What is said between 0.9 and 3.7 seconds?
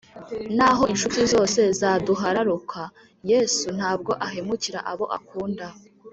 inshuti zose zaduhararuka yesu